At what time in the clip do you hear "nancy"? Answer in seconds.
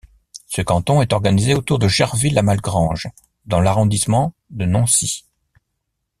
4.65-5.25